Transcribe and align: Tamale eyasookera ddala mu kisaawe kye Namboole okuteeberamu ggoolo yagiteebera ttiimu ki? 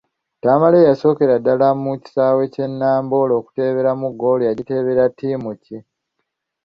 Tamale 0.41 0.77
eyasookera 0.81 1.33
ddala 1.39 1.67
mu 1.83 1.93
kisaawe 2.03 2.43
kye 2.53 2.65
Namboole 2.79 3.33
okuteeberamu 3.41 4.07
ggoolo 4.13 4.41
yagiteebera 4.49 5.03
ttiimu 5.11 5.51
ki? 5.63 5.77